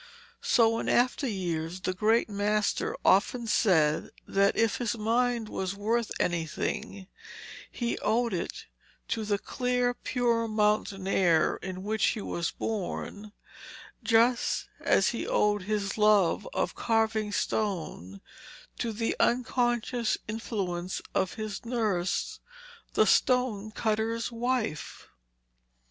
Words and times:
So 0.41 0.79
in 0.79 0.89
after 0.89 1.27
years 1.27 1.81
the 1.81 1.93
great 1.93 2.27
master 2.27 2.97
often 3.05 3.45
said 3.45 4.09
that 4.27 4.57
if 4.57 4.77
his 4.77 4.97
mind 4.97 5.47
was 5.47 5.75
worth 5.75 6.11
anything, 6.19 7.05
he 7.69 7.99
owed 7.99 8.33
it 8.33 8.65
to 9.09 9.23
the 9.25 9.37
clear 9.37 9.93
pure 9.93 10.47
mountain 10.47 11.07
air 11.07 11.57
in 11.57 11.83
which 11.83 12.03
he 12.07 12.19
was 12.21 12.49
born, 12.49 13.31
just 14.03 14.69
as 14.79 15.09
he 15.09 15.27
owed 15.27 15.61
his 15.61 15.99
love 15.99 16.49
of 16.51 16.73
carving 16.73 17.31
stone 17.31 18.21
to 18.79 18.91
the 18.91 19.15
unconscious 19.19 20.17
influence 20.27 20.99
of 21.13 21.35
his 21.35 21.63
nurse, 21.63 22.39
the 22.95 23.05
stone 23.05 23.69
cutter's 23.69 24.31
wife. 24.31 25.09